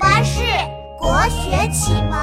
[0.00, 0.40] 巴士
[0.98, 2.18] 国学启蒙。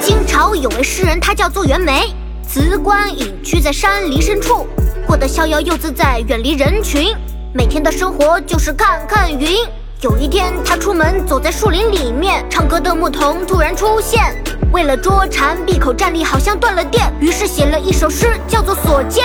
[0.00, 2.14] 清朝有位诗人，他叫做袁枚，
[2.46, 4.68] 辞官隐居在山林深处，
[5.04, 7.12] 过得逍遥又自在，远离人群。
[7.52, 9.56] 每天的生活就是看看云。
[10.02, 14.36] 有一天，他出门走在树林里面，唱歌的牧童突然出现，
[14.72, 19.24] 为了捉蝉，闭口站立，好像断了电，于是写了一首诗，叫做《所见》。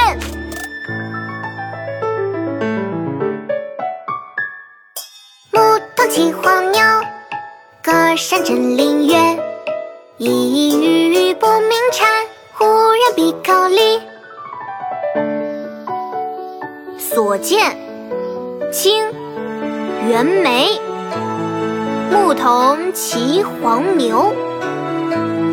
[5.52, 5.60] 牧
[5.96, 6.82] 童骑黄牛，
[7.82, 9.40] 歌声振林樾。
[10.18, 12.08] 一语不鸣蝉，
[12.54, 14.02] 忽然闭口立。
[17.00, 17.78] 所见，
[18.72, 19.06] 清。
[20.10, 20.80] 袁枚，
[22.12, 24.34] 牧童骑黄牛，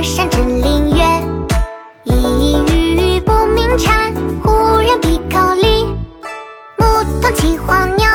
[0.00, 1.04] 牛，歌声振林月。
[2.04, 5.84] 一语不鸣蝉，忽然闭口立。
[6.78, 8.06] 牧童骑黄牛，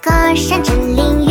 [0.00, 1.23] 歌声振林。